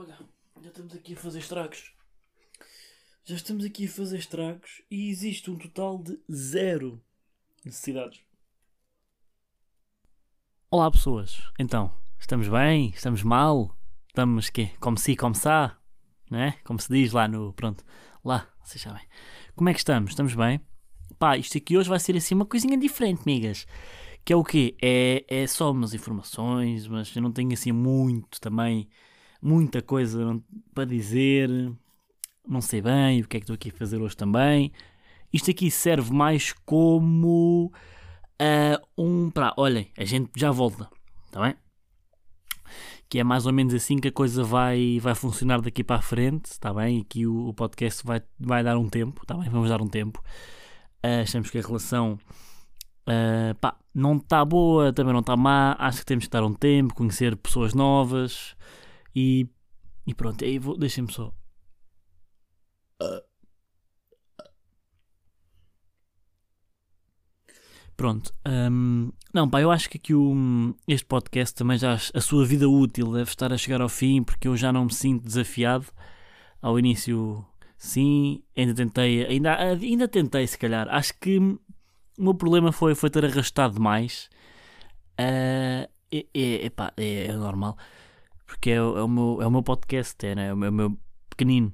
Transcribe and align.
olha, 0.00 0.18
já 0.62 0.68
estamos 0.68 0.94
aqui 0.94 1.12
a 1.12 1.16
fazer 1.16 1.38
estragos. 1.40 1.92
Já 3.22 3.34
estamos 3.34 3.64
aqui 3.66 3.84
a 3.84 3.88
fazer 3.90 4.16
estragos 4.16 4.80
e 4.90 5.10
existe 5.10 5.50
um 5.50 5.58
total 5.58 5.98
de 5.98 6.18
zero 6.32 7.02
necessidades. 7.62 8.22
Olá 10.70 10.90
pessoas, 10.90 11.42
então, 11.58 11.92
estamos 12.18 12.48
bem? 12.48 12.90
Estamos 12.94 13.22
mal? 13.22 13.76
Estamos 14.08 14.48
quê? 14.48 14.70
Como 14.80 14.96
se, 14.96 15.14
como 15.16 15.34
é? 16.32 16.52
Como 16.64 16.78
se 16.78 16.90
diz 16.90 17.12
lá 17.12 17.28
no. 17.28 17.52
Pronto, 17.52 17.84
lá, 18.24 18.48
vocês 18.64 18.80
sabem. 18.80 19.02
Como 19.54 19.68
é 19.68 19.74
que 19.74 19.80
estamos? 19.80 20.12
Estamos 20.12 20.34
bem? 20.34 20.62
Pá, 21.18 21.36
isto 21.36 21.58
aqui 21.58 21.76
hoje 21.76 21.90
vai 21.90 22.00
ser 22.00 22.16
assim 22.16 22.34
uma 22.34 22.46
coisinha 22.46 22.78
diferente, 22.78 23.20
migas. 23.26 23.66
Que 24.24 24.32
é 24.32 24.36
o 24.36 24.44
quê? 24.44 24.74
É, 24.80 25.26
é 25.28 25.46
só 25.46 25.70
umas 25.70 25.92
informações, 25.92 26.86
mas 26.86 27.14
eu 27.14 27.20
não 27.20 27.32
tenho 27.32 27.52
assim 27.52 27.72
muito 27.72 28.40
também, 28.40 28.88
muita 29.40 29.80
coisa 29.80 30.40
para 30.74 30.84
dizer. 30.84 31.48
Não 32.46 32.60
sei 32.60 32.80
bem 32.80 33.20
o 33.20 33.28
que 33.28 33.36
é 33.36 33.40
que 33.40 33.44
estou 33.44 33.54
aqui 33.54 33.70
a 33.70 33.72
fazer 33.72 34.00
hoje 34.00 34.16
também. 34.16 34.72
Isto 35.32 35.50
aqui 35.50 35.70
serve 35.70 36.12
mais 36.12 36.52
como 36.64 37.72
uh, 38.40 38.86
um. 38.98 39.30
Pá, 39.30 39.54
olhem, 39.56 39.90
a 39.96 40.04
gente 40.04 40.30
já 40.36 40.50
volta, 40.50 40.88
está 41.26 41.40
bem? 41.40 41.54
Que 43.08 43.20
é 43.20 43.24
mais 43.24 43.46
ou 43.46 43.52
menos 43.52 43.74
assim 43.74 43.98
que 43.98 44.08
a 44.08 44.12
coisa 44.12 44.42
vai, 44.42 44.98
vai 45.00 45.14
funcionar 45.14 45.60
daqui 45.60 45.82
para 45.82 45.96
a 45.96 46.02
frente, 46.02 46.46
está 46.46 46.72
bem? 46.72 46.98
E 46.98 47.04
que 47.04 47.26
o, 47.26 47.48
o 47.48 47.54
podcast 47.54 48.04
vai, 48.04 48.22
vai 48.38 48.62
dar 48.62 48.78
um 48.78 48.88
tempo, 48.88 49.22
está 49.22 49.34
bem? 49.34 49.48
Vamos 49.48 49.68
dar 49.68 49.80
um 49.80 49.88
tempo. 49.88 50.20
Uh, 51.04 51.22
achamos 51.22 51.50
que 51.50 51.58
a 51.58 51.62
relação 51.62 52.18
uh, 53.08 53.54
pá, 53.60 53.76
não 53.94 54.16
está 54.16 54.44
boa, 54.44 54.92
também 54.92 55.12
não 55.12 55.20
está 55.20 55.36
má. 55.36 55.76
Acho 55.78 56.00
que 56.00 56.06
temos 56.06 56.24
que 56.24 56.30
dar 56.30 56.44
um 56.44 56.54
tempo, 56.54 56.94
conhecer 56.94 57.36
pessoas 57.36 57.74
novas 57.74 58.56
e, 59.14 59.46
e 60.06 60.14
pronto. 60.14 60.44
Aí 60.44 60.58
vou, 60.58 60.76
deixem-me 60.76 61.12
só. 61.12 61.32
Pronto. 67.96 68.32
Um, 68.48 69.12
não, 69.32 69.48
pá, 69.48 69.60
eu 69.60 69.70
acho 69.70 69.88
que 69.90 69.98
aqui 69.98 70.14
o, 70.14 70.74
este 70.88 71.04
podcast 71.04 71.54
também 71.54 71.76
já 71.76 71.94
a 72.14 72.20
sua 72.20 72.46
vida 72.46 72.68
útil 72.68 73.12
deve 73.12 73.30
estar 73.30 73.52
a 73.52 73.58
chegar 73.58 73.82
ao 73.82 73.90
fim 73.90 74.22
porque 74.22 74.48
eu 74.48 74.56
já 74.56 74.72
não 74.72 74.86
me 74.86 74.92
sinto 74.94 75.24
desafiado. 75.24 75.86
Ao 76.62 76.78
início, 76.78 77.44
sim, 77.76 78.42
ainda 78.56 78.74
tentei, 78.74 79.26
ainda, 79.26 79.56
ainda 79.56 80.08
tentei 80.08 80.46
se 80.46 80.58
calhar. 80.58 80.88
Acho 80.88 81.12
que 81.18 81.38
o 81.38 81.58
meu 82.18 82.34
problema 82.34 82.72
foi, 82.72 82.94
foi 82.94 83.10
ter 83.10 83.24
arrastado 83.24 83.74
demais. 83.74 84.30
Uh, 85.18 85.88
é, 86.12 86.26
é, 86.34 86.66
epá, 86.66 86.92
é, 86.96 87.26
é 87.26 87.32
normal 87.36 87.76
porque 88.50 88.70
é, 88.70 88.74
é, 88.74 88.82
o, 88.82 89.06
meu, 89.06 89.38
é 89.40 89.46
o 89.46 89.50
meu 89.50 89.62
podcast, 89.62 90.26
é, 90.26 90.34
né? 90.34 90.48
é, 90.48 90.52
o, 90.52 90.56
meu, 90.56 90.66
é 90.66 90.70
o 90.70 90.74
meu 90.74 90.98
pequenino. 91.28 91.72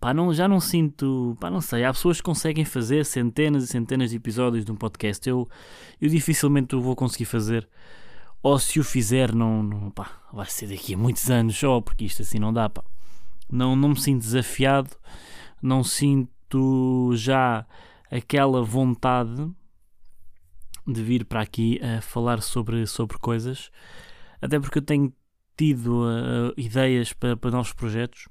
Pá, 0.00 0.12
não, 0.12 0.34
já 0.34 0.48
não 0.48 0.58
sinto. 0.58 1.36
Pá, 1.40 1.48
não 1.48 1.60
sei. 1.60 1.84
Há 1.84 1.92
pessoas 1.92 2.16
que 2.16 2.24
conseguem 2.24 2.64
fazer 2.64 3.06
centenas 3.06 3.62
e 3.62 3.66
centenas 3.68 4.10
de 4.10 4.16
episódios 4.16 4.64
de 4.64 4.72
um 4.72 4.74
podcast. 4.74 5.26
Eu, 5.28 5.48
eu 6.00 6.08
dificilmente 6.08 6.74
o 6.74 6.80
vou 6.80 6.96
conseguir 6.96 7.26
fazer. 7.26 7.68
Ou 8.42 8.58
se 8.58 8.80
o 8.80 8.84
fizer, 8.84 9.32
não, 9.32 9.62
não 9.62 9.88
pá, 9.88 10.20
vai 10.32 10.46
ser 10.46 10.66
daqui 10.66 10.94
a 10.94 10.98
muitos 10.98 11.30
anos 11.30 11.56
só, 11.56 11.80
porque 11.80 12.06
isto 12.06 12.22
assim 12.22 12.40
não 12.40 12.52
dá. 12.52 12.68
Pá. 12.68 12.82
Não, 13.48 13.76
não 13.76 13.90
me 13.90 14.00
sinto 14.00 14.22
desafiado. 14.22 14.90
Não 15.62 15.84
sinto 15.84 17.12
já 17.14 17.64
aquela 18.10 18.64
vontade 18.64 19.48
de 20.84 21.02
vir 21.04 21.24
para 21.24 21.40
aqui 21.40 21.80
a 21.80 22.00
falar 22.00 22.42
sobre, 22.42 22.84
sobre 22.84 23.16
coisas. 23.18 23.70
Até 24.42 24.58
porque 24.58 24.78
eu 24.78 24.82
tenho 24.82 25.12
tido 25.56 26.04
uh, 26.04 26.52
ideias 26.56 27.12
para, 27.12 27.36
para 27.36 27.50
novos 27.50 27.72
projetos 27.72 28.28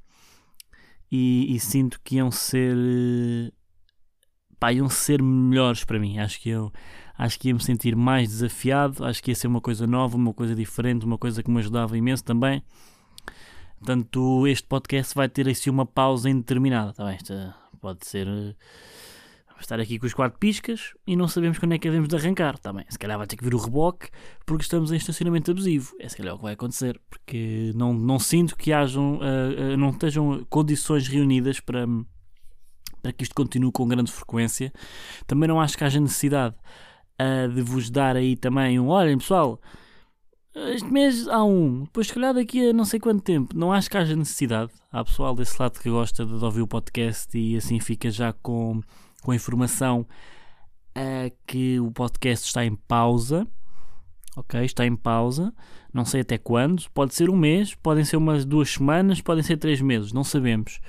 e, 1.12 1.56
e, 1.56 1.60
sinto 1.60 2.00
que 2.04 2.16
iam 2.16 2.32
ser 2.32 2.76
pá, 4.60 4.74
iam 4.74 4.90
ser 4.90 5.22
melhores 5.22 5.84
para 5.84 6.00
mim. 6.00 6.20
Acho 6.20 6.40
que 6.40 6.50
eu 6.50 6.72
acho 7.18 7.40
que 7.40 7.50
ia 7.50 7.54
me 7.54 7.64
sentir 7.64 7.96
mais 7.96 8.30
desafiado, 8.30 9.06
acho 9.06 9.22
que 9.22 9.32
ia 9.32 9.36
ser 9.36 9.48
uma 9.48 9.62
coisa 9.62 9.86
nova, 9.86 10.18
uma 10.18 10.34
coisa 10.34 10.56
diferente, 10.56 11.06
uma 11.06 11.18
coisa 11.18 11.44
que 11.44 11.52
me 11.52 11.60
ajudava 11.60 11.98
imenso 11.98 12.24
também. 12.24 12.64
Portanto, 13.78 14.48
este 14.48 14.68
podcast 14.68 15.14
vai 15.14 15.28
ter 15.28 15.48
assim 15.50 15.70
uma 15.70 15.86
pausa 15.86 16.30
indeterminada, 16.30 16.94
tá 16.94 17.06
bem? 17.06 17.16
Esta 17.16 17.56
pode 17.82 18.08
ser 18.08 18.56
estar 19.60 19.80
aqui 19.80 19.98
com 20.00 20.06
os 20.06 20.14
quatro 20.14 20.38
piscas 20.40 20.94
e 21.06 21.16
não 21.16 21.28
sabemos 21.28 21.58
quando 21.58 21.74
é 21.74 21.78
que 21.78 21.88
devemos 21.88 22.10
de 22.10 22.16
arrancar. 22.16 22.58
Também, 22.58 22.86
se 22.90 22.98
calhar 22.98 23.18
vai 23.18 23.28
ter 23.28 23.36
que 23.36 23.44
vir 23.44 23.54
o 23.54 23.58
reboque 23.58 24.10
porque 24.46 24.64
estamos 24.64 24.92
em 24.92 24.96
estacionamento 24.96 25.52
abusivo. 25.52 25.96
É 26.00 26.08
se 26.10 26.18
calhar 26.18 26.34
o 26.34 26.38
que 26.38 26.44
vai 26.44 26.54
acontecer, 26.54 27.00
porque 27.10 27.72
não, 27.76 27.94
não 27.94 28.20
sinto 28.20 28.56
que 28.56 28.72
hajam, 28.72 29.16
uh, 29.16 29.74
uh, 29.74 29.78
não 29.78 29.90
estejam 29.90 30.46
condições 30.50 31.08
reunidas 31.08 31.60
para, 31.60 31.86
para 33.02 33.14
que 33.14 33.24
isto 33.24 33.36
continue 33.36 33.72
com 33.72 33.88
grande 33.88 34.12
frequência. 34.12 34.72
Também 35.28 35.48
não 35.48 35.60
acho 35.60 35.78
que 35.78 35.84
haja 35.84 36.00
necessidade 36.00 36.56
uh, 37.22 37.52
de 37.52 37.62
vos 37.62 37.90
dar 37.90 38.16
aí 38.16 38.36
também 38.36 38.80
um 38.80 38.88
olhem 38.88 39.18
pessoal. 39.18 39.60
Este 40.56 40.92
mês 40.92 41.28
há 41.28 41.44
um, 41.44 41.84
depois 41.84 42.08
se 42.08 42.14
calhar 42.14 42.32
daqui 42.32 42.70
a 42.70 42.74
não 42.74 42.86
sei 42.86 43.00
quanto 43.00 43.24
tempo. 43.24 43.58
Não 43.58 43.74
acho 43.74 43.90
que 43.90 43.98
haja 43.98 44.16
necessidade. 44.16 44.72
Há 44.92 45.04
pessoal 45.04 45.36
desse 45.36 45.60
lado 45.60 45.80
que 45.80 45.90
gosta 45.90 46.24
de 46.26 46.46
ouvir 46.46 46.62
o 46.62 46.68
podcast 46.68 47.36
e 47.36 47.58
assim 47.58 47.80
fica 47.80 48.12
já 48.12 48.32
com 48.34 48.82
com 49.24 49.32
a 49.32 49.36
informação 49.36 50.06
uh, 50.96 51.36
que 51.48 51.80
o 51.80 51.92
podcast 51.92 52.46
está 52.46 52.64
em 52.64 52.76
pausa. 52.76 53.48
Ok, 54.36 54.64
está 54.64 54.86
em 54.86 54.96
pausa. 54.96 55.54
Não 55.94 56.06
sei 56.06 56.22
até 56.22 56.38
quando. 56.38 56.84
Pode 56.92 57.16
ser 57.16 57.30
um 57.30 57.38
mês, 57.38 57.74
podem 57.76 58.04
ser 58.04 58.18
umas 58.18 58.46
duas 58.46 58.70
semanas, 58.70 59.22
podem 59.22 59.44
ser 59.44 59.58
três 59.58 59.80
meses. 59.82 60.12
Não 60.12 60.24
sabemos. 60.24 60.80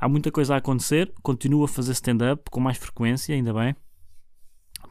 Há 0.00 0.08
muita 0.08 0.30
coisa 0.30 0.54
a 0.54 0.58
acontecer. 0.58 1.12
Continuo 1.22 1.64
a 1.64 1.68
fazer 1.68 1.92
stand-up 1.92 2.50
com 2.50 2.60
mais 2.60 2.78
frequência, 2.78 3.34
ainda 3.34 3.52
bem. 3.52 3.74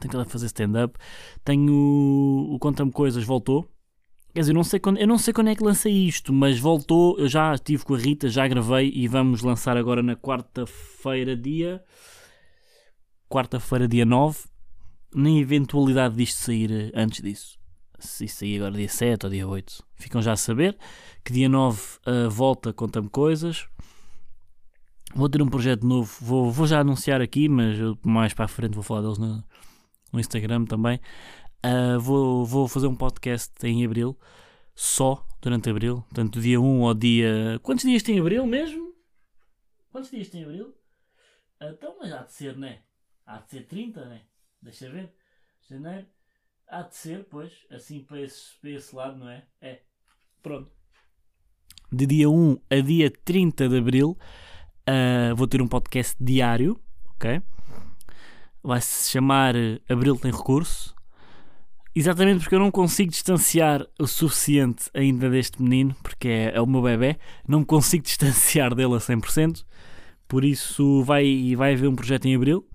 Tenho 0.00 0.24
que 0.24 0.32
fazer 0.32 0.46
stand-up. 0.46 0.98
Tenho 1.44 1.72
o 2.50 2.58
Conta-me 2.58 2.90
Coisas, 2.90 3.24
voltou. 3.24 3.71
Quer 4.34 4.40
dizer, 4.40 4.52
eu 4.52 4.54
não, 4.54 4.64
sei 4.64 4.80
quando, 4.80 4.98
eu 4.98 5.06
não 5.06 5.18
sei 5.18 5.34
quando 5.34 5.48
é 5.48 5.54
que 5.54 5.62
lancei 5.62 5.92
isto, 5.92 6.32
mas 6.32 6.58
voltou. 6.58 7.18
Eu 7.18 7.28
já 7.28 7.54
estive 7.54 7.84
com 7.84 7.94
a 7.94 7.98
Rita, 7.98 8.28
já 8.28 8.48
gravei 8.48 8.90
e 8.94 9.06
vamos 9.06 9.42
lançar 9.42 9.76
agora 9.76 10.02
na 10.02 10.16
quarta-feira, 10.16 11.36
dia 11.36 11.82
quarta-feira, 13.32 13.88
dia 13.88 14.04
9, 14.04 14.40
na 15.14 15.30
eventualidade 15.30 16.14
disto 16.14 16.36
sair 16.36 16.92
antes 16.94 17.22
disso. 17.22 17.58
Se 17.98 18.26
isso 18.26 18.40
sair 18.40 18.56
agora 18.56 18.74
dia 18.74 18.88
7 18.88 19.24
ou 19.24 19.30
dia 19.30 19.48
8, 19.48 19.82
ficam 19.94 20.20
já 20.20 20.32
a 20.32 20.36
saber 20.36 20.76
que 21.24 21.32
dia 21.32 21.48
9 21.48 21.80
uh, 22.06 22.28
volta, 22.28 22.72
conta-me 22.74 23.08
coisas. 23.08 23.66
Vou 25.14 25.28
ter 25.28 25.40
um 25.40 25.48
projeto 25.48 25.86
novo, 25.86 26.12
vou, 26.20 26.50
vou 26.50 26.66
já 26.66 26.80
anunciar 26.80 27.22
aqui, 27.22 27.48
mas 27.48 27.78
mais 28.04 28.34
para 28.34 28.44
a 28.44 28.48
frente 28.48 28.74
vou 28.74 28.82
falar 28.82 29.02
deles 29.02 29.18
no, 29.18 29.42
no 30.12 30.20
Instagram 30.20 30.64
também. 30.66 31.00
Uh, 31.64 32.00
vou, 32.00 32.44
vou 32.44 32.68
fazer 32.68 32.86
um 32.86 32.96
podcast 32.96 33.54
em 33.64 33.84
abril, 33.84 34.18
só 34.74 35.26
durante 35.40 35.70
abril, 35.70 36.02
portanto, 36.02 36.40
dia 36.40 36.60
1 36.60 36.86
ao 36.86 36.94
dia. 36.94 37.60
Quantos 37.62 37.84
dias 37.84 38.02
tem 38.02 38.18
abril 38.18 38.46
mesmo? 38.46 38.94
Quantos 39.90 40.10
dias 40.10 40.28
tem 40.28 40.44
abril? 40.44 40.74
Então, 41.60 41.96
mas 42.00 42.12
há 42.12 42.22
de 42.22 42.32
ser, 42.32 42.56
né? 42.56 42.80
Há 43.24 43.38
de 43.38 43.50
ser 43.50 43.66
30, 43.66 44.04
né? 44.06 44.22
Deixa 44.60 44.90
ver. 44.90 45.12
Janeiro. 45.68 46.06
Há 46.66 46.82
de 46.82 46.96
ser, 46.96 47.24
pois, 47.24 47.52
assim 47.70 48.00
para 48.00 48.20
esse, 48.20 48.58
para 48.60 48.70
esse 48.70 48.94
lado, 48.96 49.18
não 49.18 49.28
é? 49.28 49.44
É. 49.60 49.82
Pronto. 50.42 50.72
De 51.92 52.06
dia 52.06 52.28
1 52.28 52.58
a 52.70 52.80
dia 52.80 53.10
30 53.10 53.68
de 53.68 53.78
abril 53.78 54.18
uh, 54.88 55.34
vou 55.36 55.46
ter 55.46 55.60
um 55.60 55.68
podcast 55.68 56.16
diário, 56.20 56.80
ok? 57.14 57.42
Vai 58.62 58.80
se 58.80 59.10
chamar 59.10 59.54
Abril 59.88 60.16
Tem 60.16 60.30
Recurso. 60.30 60.94
Exatamente 61.94 62.40
porque 62.40 62.54
eu 62.54 62.58
não 62.58 62.70
consigo 62.70 63.10
distanciar 63.10 63.86
o 63.98 64.06
suficiente 64.06 64.90
ainda 64.94 65.28
deste 65.28 65.62
menino, 65.62 65.94
porque 66.02 66.26
é, 66.26 66.52
é 66.54 66.60
o 66.60 66.66
meu 66.66 66.80
bebê, 66.80 67.18
não 67.46 67.64
consigo 67.64 68.02
distanciar 68.04 68.74
dele 68.74 68.94
a 68.94 68.98
100%, 68.98 69.64
por 70.26 70.44
isso 70.44 71.02
vai, 71.02 71.54
vai 71.54 71.74
haver 71.74 71.88
um 71.88 71.94
projeto 71.94 72.26
em 72.26 72.34
Abril, 72.34 72.66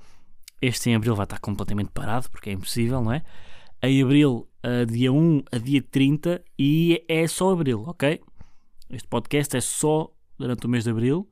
este 0.61 0.89
em 0.89 0.95
abril 0.95 1.15
vai 1.15 1.25
estar 1.25 1.39
completamente 1.39 1.91
parado, 1.91 2.29
porque 2.31 2.49
é 2.49 2.53
impossível, 2.53 3.03
não 3.03 3.11
é? 3.11 3.23
Em 3.81 4.01
abril, 4.01 4.49
uh, 4.65 4.85
dia 4.85 5.13
1 5.13 5.43
a 5.51 5.57
dia 5.59 5.81
30, 5.81 6.43
e 6.57 7.03
é 7.07 7.27
só 7.27 7.51
abril, 7.51 7.83
ok? 7.87 8.19
Este 8.89 9.07
podcast 9.07 9.55
é 9.55 9.61
só 9.61 10.11
durante 10.37 10.65
o 10.65 10.69
mês 10.69 10.85
de 10.85 10.89
abril. 10.89 11.29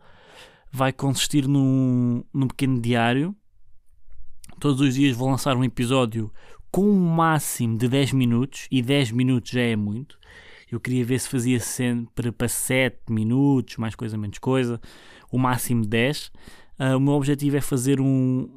Vai 0.72 0.92
consistir 0.94 1.48
num, 1.48 2.24
num 2.34 2.48
pequeno 2.48 2.80
diário. 2.80 3.36
Todos 4.60 4.82
os 4.82 4.94
dias 4.94 5.16
vou 5.16 5.30
lançar 5.30 5.56
um 5.56 5.64
episódio 5.64 6.32
com 6.76 6.90
um 6.90 7.00
máximo 7.00 7.78
de 7.78 7.88
10 7.88 8.12
minutos, 8.12 8.68
e 8.70 8.82
10 8.82 9.12
minutos 9.12 9.50
já 9.50 9.62
é 9.62 9.78
muito. 9.78 10.20
Eu 10.70 10.78
queria 10.78 11.06
ver 11.06 11.22
se 11.22 11.30
fazia 11.30 11.58
sempre 11.58 12.34
para 12.34 12.50
7 12.50 12.98
minutos, 13.10 13.78
mais 13.78 13.96
coisa, 13.96 14.18
menos 14.18 14.40
coisa, 14.40 14.82
o 15.32 15.38
máximo 15.38 15.86
10. 15.86 16.28
Uh, 16.28 16.32
ah, 16.80 16.98
o 16.98 17.00
meu 17.00 17.14
objetivo 17.14 17.56
é 17.56 17.62
fazer 17.62 18.02
um, 18.02 18.50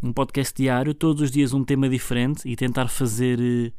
um 0.00 0.12
podcast 0.12 0.54
diário, 0.54 0.94
todos 0.94 1.20
os 1.20 1.30
dias 1.32 1.52
um 1.52 1.64
tema 1.64 1.88
diferente 1.88 2.48
e 2.48 2.54
tentar 2.54 2.86
fazer 2.86 3.40
uh, 3.40 3.72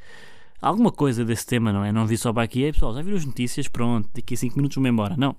alguma 0.61 0.91
coisa 0.91 1.23
desse 1.23 1.45
tema, 1.45 1.71
não 1.71 1.81
é? 1.81 1.89
Não 1.89 2.05
vi 2.05 2.17
só 2.17 2.33
para 2.33 2.43
aqui, 2.43 2.69
pessoal, 2.73 2.93
já 2.93 3.01
viram 3.01 3.15
as 3.15 3.23
notícias, 3.25 3.69
pronto, 3.69 4.09
daqui 4.13 4.33
a 4.33 4.37
5 4.37 4.57
minutos 4.57 4.75
vou-me 4.75 4.89
embora. 4.89 5.15
Não. 5.15 5.33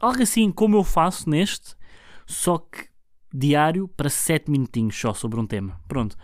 algo 0.00 0.22
assim 0.22 0.50
como 0.50 0.74
eu 0.74 0.84
faço 0.84 1.28
neste, 1.28 1.76
só 2.26 2.56
que 2.56 2.88
diário 3.30 3.86
para 3.88 4.08
7 4.08 4.50
minutinhos 4.50 4.98
só 4.98 5.12
sobre 5.12 5.38
um 5.38 5.46
tema. 5.46 5.78
Pronto. 5.86 6.16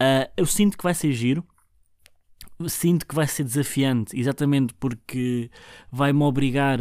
Uh, 0.00 0.30
eu 0.36 0.46
sinto 0.46 0.76
que 0.76 0.84
vai 0.84 0.94
ser 0.94 1.12
giro. 1.12 1.44
Sinto 2.66 3.06
que 3.06 3.14
vai 3.14 3.26
ser 3.26 3.44
desafiante, 3.44 4.18
exatamente 4.18 4.74
porque 4.74 5.48
vai-me 5.92 6.22
obrigar 6.24 6.80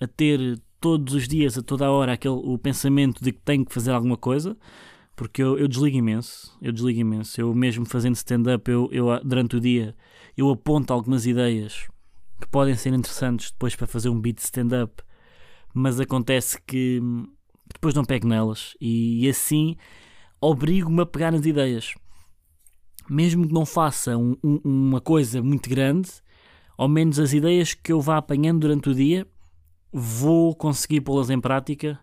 a 0.00 0.06
ter 0.06 0.60
todos 0.80 1.14
os 1.14 1.26
dias, 1.26 1.58
a 1.58 1.62
toda 1.62 1.86
a 1.86 1.90
hora, 1.90 2.12
aquele, 2.12 2.34
o 2.34 2.56
pensamento 2.56 3.22
de 3.22 3.32
que 3.32 3.40
tenho 3.40 3.64
que 3.64 3.74
fazer 3.74 3.90
alguma 3.90 4.16
coisa, 4.16 4.56
porque 5.16 5.42
eu, 5.42 5.58
eu 5.58 5.66
desligo 5.66 5.96
imenso. 5.96 6.56
Eu 6.62 6.72
desligo 6.72 7.00
imenso. 7.00 7.40
Eu 7.40 7.52
mesmo 7.54 7.84
fazendo 7.84 8.14
stand-up, 8.14 8.70
eu, 8.70 8.88
eu, 8.92 9.06
durante 9.24 9.56
o 9.56 9.60
dia, 9.60 9.96
eu 10.36 10.48
aponto 10.50 10.92
algumas 10.92 11.26
ideias 11.26 11.88
que 12.40 12.48
podem 12.48 12.74
ser 12.74 12.92
interessantes 12.92 13.50
depois 13.50 13.76
para 13.76 13.86
fazer 13.86 14.08
um 14.08 14.20
beat 14.20 14.38
stand-up, 14.38 15.02
mas 15.72 16.00
acontece 16.00 16.60
que 16.66 17.00
depois 17.72 17.94
não 17.94 18.04
pego 18.04 18.26
nelas 18.26 18.76
e, 18.80 19.24
e 19.24 19.28
assim 19.28 19.76
obrigo-me 20.40 21.02
a 21.02 21.06
pegar 21.06 21.30
nas 21.30 21.46
ideias. 21.46 21.94
Mesmo 23.12 23.46
que 23.46 23.52
não 23.52 23.66
faça 23.66 24.16
um, 24.16 24.34
um, 24.42 24.58
uma 24.64 24.98
coisa 24.98 25.42
muito 25.42 25.68
grande, 25.68 26.10
ao 26.78 26.88
menos 26.88 27.18
as 27.18 27.34
ideias 27.34 27.74
que 27.74 27.92
eu 27.92 28.00
vá 28.00 28.16
apanhando 28.16 28.60
durante 28.60 28.88
o 28.88 28.94
dia, 28.94 29.26
vou 29.92 30.56
conseguir 30.56 31.02
pô-las 31.02 31.28
em 31.28 31.38
prática, 31.38 32.00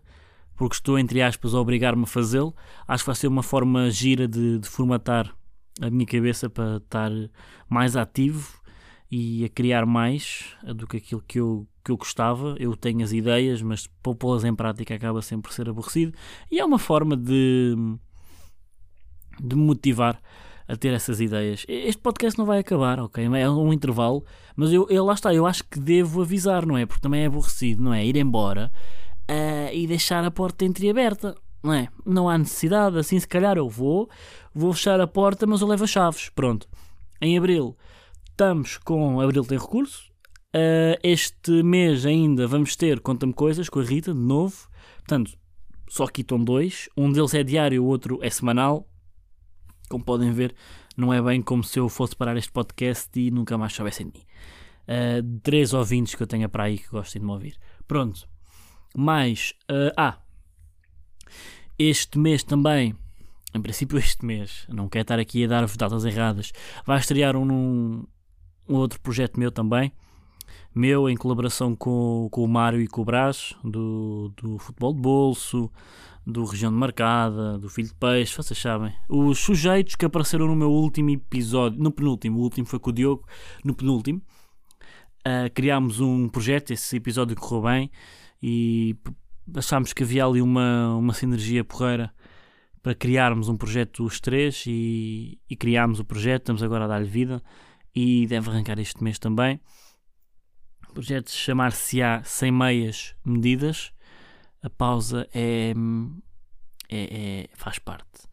porque 0.54 0.76
estou, 0.76 0.96
entre 0.96 1.20
aspas, 1.20 1.52
a 1.52 1.60
obrigar-me 1.60 2.04
a 2.04 2.06
fazê-lo. 2.06 2.54
Acho 2.86 3.02
que 3.02 3.08
vai 3.08 3.16
ser 3.16 3.26
uma 3.26 3.42
forma 3.42 3.90
gira 3.90 4.28
de, 4.28 4.60
de 4.60 4.68
formatar 4.68 5.34
a 5.80 5.90
minha 5.90 6.06
cabeça 6.06 6.48
para 6.48 6.76
estar 6.76 7.10
mais 7.68 7.96
ativo 7.96 8.60
e 9.10 9.44
a 9.44 9.48
criar 9.48 9.84
mais 9.84 10.54
do 10.76 10.86
que 10.86 10.98
aquilo 10.98 11.24
que 11.26 11.40
eu, 11.40 11.66
que 11.84 11.90
eu 11.90 11.96
gostava. 11.96 12.54
Eu 12.56 12.76
tenho 12.76 13.02
as 13.02 13.10
ideias, 13.10 13.60
mas 13.62 13.88
pô-las 14.00 14.44
em 14.44 14.54
prática 14.54 14.94
acaba 14.94 15.20
sempre 15.22 15.48
por 15.50 15.56
ser 15.56 15.68
aborrecido. 15.68 16.16
E 16.48 16.60
é 16.60 16.64
uma 16.64 16.78
forma 16.78 17.16
de, 17.16 17.74
de 19.40 19.56
me 19.56 19.62
motivar 19.62 20.22
a 20.70 20.76
ter 20.76 20.94
essas 20.94 21.20
ideias. 21.20 21.64
Este 21.68 22.00
podcast 22.00 22.38
não 22.38 22.46
vai 22.46 22.60
acabar, 22.60 23.00
ok? 23.00 23.24
É 23.24 23.50
um 23.50 23.72
intervalo, 23.72 24.24
mas 24.54 24.72
eu, 24.72 24.86
eu 24.88 25.04
lá 25.04 25.14
está, 25.14 25.34
eu 25.34 25.44
acho 25.44 25.64
que 25.64 25.80
devo 25.80 26.22
avisar, 26.22 26.64
não 26.64 26.76
é? 26.76 26.86
Porque 26.86 27.02
também 27.02 27.22
é 27.22 27.26
aborrecido, 27.26 27.82
não 27.82 27.92
é? 27.92 28.06
Ir 28.06 28.16
embora 28.16 28.70
uh, 29.28 29.74
e 29.74 29.86
deixar 29.86 30.24
a 30.24 30.30
porta 30.30 30.64
entreaberta, 30.64 31.34
não 31.62 31.72
é? 31.72 31.88
Não 32.06 32.28
há 32.28 32.38
necessidade, 32.38 32.98
assim 32.98 33.18
se 33.18 33.26
calhar 33.26 33.56
eu 33.56 33.68
vou, 33.68 34.08
vou 34.54 34.72
fechar 34.72 35.00
a 35.00 35.06
porta, 35.06 35.44
mas 35.46 35.60
eu 35.60 35.66
levo 35.66 35.84
as 35.84 35.90
chaves, 35.90 36.28
pronto. 36.28 36.68
Em 37.20 37.36
abril 37.36 37.76
estamos 38.30 38.78
com 38.78 39.20
Abril 39.20 39.44
tem 39.44 39.58
recurso. 39.58 40.08
Uh, 40.54 40.98
este 41.02 41.62
mês 41.62 42.06
ainda 42.06 42.46
vamos 42.46 42.74
ter 42.74 42.98
Conta-me 43.00 43.34
Coisas 43.34 43.68
com 43.68 43.80
a 43.80 43.84
Rita, 43.84 44.14
de 44.14 44.18
novo. 44.18 44.68
Portanto, 44.98 45.32
só 45.88 46.04
aqui 46.04 46.22
estão 46.22 46.42
dois. 46.42 46.88
Um 46.96 47.12
deles 47.12 47.34
é 47.34 47.42
diário, 47.42 47.84
o 47.84 47.86
outro 47.86 48.18
é 48.22 48.30
semanal. 48.30 48.88
Como 49.90 50.02
podem 50.02 50.32
ver, 50.32 50.54
não 50.96 51.12
é 51.12 51.20
bem 51.20 51.42
como 51.42 51.62
se 51.62 51.78
eu 51.78 51.88
fosse 51.90 52.16
parar 52.16 52.36
este 52.38 52.50
podcast 52.50 53.10
e 53.20 53.30
nunca 53.30 53.58
mais 53.58 53.74
soubessem 53.74 54.08
de 54.08 54.18
mim. 54.18 54.24
Uh, 54.88 55.40
três 55.42 55.74
ouvintes 55.74 56.14
que 56.14 56.22
eu 56.22 56.26
tenho 56.26 56.48
para 56.48 56.64
aí 56.64 56.78
que 56.78 56.88
gostem 56.88 57.20
de 57.20 57.26
me 57.26 57.32
ouvir. 57.32 57.58
Pronto. 57.86 58.26
Mais. 58.96 59.52
Uh, 59.70 59.92
ah. 59.98 60.18
Este 61.78 62.18
mês 62.18 62.42
também 62.42 62.96
em 63.54 63.60
princípio 63.60 63.98
este 63.98 64.24
mês, 64.24 64.64
não 64.68 64.88
quero 64.88 65.02
estar 65.02 65.18
aqui 65.18 65.44
a 65.44 65.48
dar-vos 65.48 65.76
datas 65.76 66.04
erradas, 66.04 66.52
vai 66.86 66.98
estrear 66.98 67.36
um, 67.36 68.04
um 68.68 68.74
outro 68.76 69.00
projeto 69.00 69.38
meu 69.38 69.50
também, 69.50 69.92
meu 70.74 71.08
em 71.08 71.16
colaboração 71.16 71.74
com, 71.74 72.28
com 72.30 72.44
o 72.44 72.48
Mário 72.48 72.80
e 72.80 72.86
com 72.86 73.02
o 73.02 73.04
Brás, 73.04 73.54
do, 73.64 74.32
do 74.36 74.58
Futebol 74.58 74.92
de 74.92 75.00
Bolso, 75.00 75.70
do 76.26 76.44
Região 76.44 76.70
de 76.70 76.78
Marcada, 76.78 77.58
do 77.58 77.68
Filho 77.68 77.88
de 77.88 77.94
Peixe, 77.94 78.36
vocês 78.36 78.58
sabem. 78.58 78.92
Os 79.08 79.38
sujeitos 79.38 79.96
que 79.96 80.04
apareceram 80.04 80.46
no 80.46 80.56
meu 80.56 80.70
último 80.70 81.10
episódio, 81.10 81.82
no 81.82 81.90
penúltimo, 81.90 82.38
o 82.38 82.42
último 82.42 82.66
foi 82.66 82.78
com 82.78 82.90
o 82.90 82.92
Diogo, 82.92 83.26
no 83.64 83.74
penúltimo, 83.74 84.20
uh, 85.26 85.50
criámos 85.54 86.00
um 86.00 86.28
projeto, 86.28 86.72
esse 86.72 86.96
episódio 86.96 87.36
correu 87.36 87.62
bem 87.62 87.90
e 88.42 88.96
achámos 89.56 89.92
que 89.92 90.02
havia 90.02 90.24
ali 90.24 90.40
uma, 90.40 90.94
uma 90.96 91.12
sinergia 91.12 91.64
porreira 91.64 92.12
para 92.82 92.94
criarmos 92.94 93.48
um 93.48 93.56
projeto 93.56 94.04
os 94.04 94.20
três 94.20 94.64
e, 94.66 95.38
e 95.48 95.56
criámos 95.56 96.00
o 96.00 96.04
projeto, 96.04 96.42
estamos 96.42 96.62
agora 96.62 96.84
a 96.84 96.88
dar-lhe 96.88 97.08
vida 97.08 97.42
e 97.94 98.26
deve 98.26 98.48
arrancar 98.50 98.78
este 98.78 99.02
mês 99.02 99.18
também. 99.18 99.60
O 100.90 100.92
projeto 100.92 101.30
chamar-se-á 101.30 102.20
Sem 102.24 102.50
Meias 102.50 103.14
Medidas. 103.24 103.92
A 104.60 104.68
pausa 104.68 105.24
é, 105.32 105.72
é, 106.88 107.44
é, 107.44 107.48
faz 107.54 107.78
parte. 107.78 108.26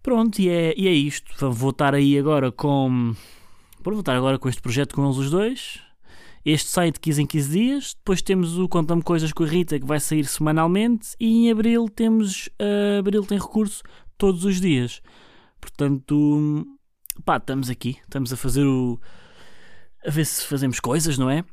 Pronto, 0.00 0.38
e 0.38 0.48
é, 0.48 0.72
e 0.76 0.86
é 0.86 0.92
isto. 0.92 1.50
Vou 1.50 1.70
estar 1.70 1.92
aí 1.92 2.16
agora 2.16 2.52
com. 2.52 3.16
Vou 3.82 3.94
voltar 3.94 4.14
agora 4.14 4.38
com 4.38 4.48
este 4.48 4.62
projeto 4.62 4.94
com 4.94 5.04
eles 5.04 5.16
os 5.16 5.28
dois. 5.28 5.80
Este 6.44 6.68
sai 6.68 6.92
de 6.92 7.00
15 7.00 7.22
em 7.22 7.26
15 7.26 7.50
dias. 7.50 7.94
Depois 7.94 8.22
temos 8.22 8.56
o 8.56 8.68
Conta-me 8.68 9.02
Coisas 9.02 9.32
com 9.32 9.42
a 9.42 9.48
Rita 9.48 9.80
que 9.80 9.86
vai 9.86 9.98
sair 9.98 10.24
semanalmente. 10.24 11.16
E 11.18 11.48
em 11.48 11.50
abril 11.50 11.88
temos. 11.88 12.46
Uh, 12.62 13.00
abril 13.00 13.26
tem 13.26 13.40
recurso 13.40 13.82
todos 14.16 14.44
os 14.44 14.60
dias. 14.60 15.02
Portanto, 15.60 16.64
pá, 17.24 17.38
estamos 17.38 17.68
aqui, 17.68 17.98
estamos 18.04 18.32
a 18.32 18.36
fazer 18.36 18.64
o. 18.64 19.00
a 20.06 20.10
ver 20.10 20.24
se 20.24 20.46
fazemos 20.46 20.80
coisas, 20.80 21.18
não 21.18 21.30
é? 21.30 21.44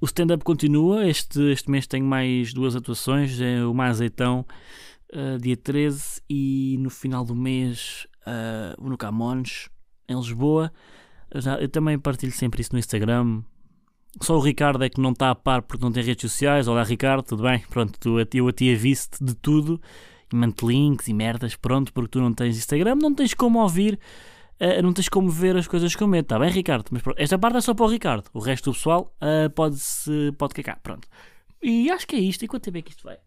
O 0.00 0.06
stand-up 0.06 0.44
continua, 0.44 1.08
este, 1.08 1.40
este 1.50 1.70
mês 1.70 1.86
tenho 1.86 2.04
mais 2.04 2.52
duas 2.52 2.76
atuações, 2.76 3.40
é 3.40 3.64
o 3.64 3.72
Mais 3.72 3.92
Azeitão, 3.92 4.44
uh, 5.12 5.38
dia 5.38 5.56
13, 5.56 6.20
e 6.28 6.76
no 6.78 6.90
final 6.90 7.24
do 7.24 7.34
mês 7.34 8.06
uh, 8.26 8.88
no 8.88 8.98
Camões, 8.98 9.68
em 10.08 10.16
Lisboa. 10.16 10.72
Eu, 11.30 11.40
já, 11.40 11.56
eu 11.56 11.68
também 11.68 11.98
partilho 11.98 12.32
sempre 12.32 12.60
isso 12.60 12.72
no 12.72 12.78
Instagram. 12.78 13.42
Só 14.20 14.36
o 14.36 14.40
Ricardo 14.40 14.84
é 14.84 14.88
que 14.88 15.00
não 15.00 15.10
está 15.10 15.30
a 15.30 15.34
par 15.34 15.62
porque 15.62 15.82
não 15.82 15.90
tem 15.90 16.04
redes 16.04 16.30
sociais. 16.30 16.68
Olá 16.68 16.84
Ricardo, 16.84 17.24
tudo 17.24 17.42
bem? 17.42 17.60
Pronto, 17.70 17.98
tu, 17.98 18.18
eu 18.18 18.48
a 18.48 18.52
ti 18.52 18.72
aviso 18.72 19.08
de 19.20 19.34
tudo 19.34 19.80
e 20.32 20.36
mando 20.36 20.54
links 20.68 21.08
e 21.08 21.14
merdas, 21.14 21.56
pronto, 21.56 21.92
porque 21.92 22.10
tu 22.10 22.20
não 22.20 22.32
tens 22.32 22.56
Instagram, 22.56 22.96
não 22.96 23.14
tens 23.14 23.34
como 23.34 23.60
ouvir 23.60 23.98
uh, 24.60 24.82
não 24.82 24.92
tens 24.92 25.08
como 25.08 25.30
ver 25.30 25.56
as 25.56 25.66
coisas 25.66 25.94
com 25.94 26.06
medo, 26.06 26.24
está 26.24 26.38
bem, 26.38 26.50
Ricardo? 26.50 26.86
Mas 26.90 27.02
pronto, 27.02 27.18
esta 27.18 27.38
parte 27.38 27.58
é 27.58 27.60
só 27.60 27.74
para 27.74 27.84
o 27.86 27.88
Ricardo, 27.88 28.28
o 28.32 28.38
resto 28.38 28.70
do 28.70 28.74
pessoal 28.74 29.14
uh, 29.22 29.50
pode-se 29.50 30.32
pode 30.38 30.54
cagar, 30.54 30.80
pronto. 30.82 31.08
E 31.62 31.90
acho 31.90 32.06
que 32.06 32.14
é 32.16 32.18
isto. 32.18 32.44
E 32.44 32.48
quanto 32.48 32.64
tempo 32.64 32.76
é 32.76 32.82
que 32.82 32.90
isto 32.90 33.04
vai? 33.04 33.18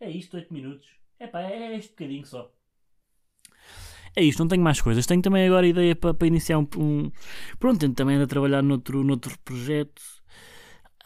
É 0.00 0.10
isto, 0.10 0.34
8 0.36 0.52
minutos. 0.52 0.88
É 1.18 1.26
pá, 1.26 1.42
é 1.42 1.76
este 1.76 1.90
bocadinho 1.90 2.24
só. 2.24 2.50
É 4.16 4.24
isto, 4.24 4.38
não 4.40 4.48
tenho 4.48 4.62
mais 4.62 4.80
coisas. 4.80 5.06
Tenho 5.06 5.20
também 5.20 5.46
agora 5.46 5.66
ideia 5.66 5.94
para, 5.94 6.14
para 6.14 6.26
iniciar 6.26 6.58
um, 6.58 6.66
um. 6.78 7.12
Pronto, 7.58 7.78
tenho 7.78 7.94
também 7.94 8.20
a 8.20 8.26
trabalhar 8.26 8.62
noutro, 8.62 9.04
noutro 9.04 9.38
projeto. 9.40 10.00